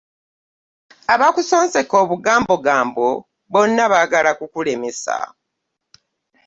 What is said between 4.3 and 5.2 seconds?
kukulemesa.